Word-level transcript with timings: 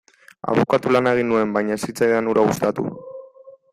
Abokatu 0.53 0.87
lana 0.95 1.13
egin 1.17 1.29
nuen, 1.33 1.53
baina 1.57 1.77
ez 1.79 1.91
zitzaidan 1.91 2.31
hura 2.33 2.47
gustatu. 2.49 2.87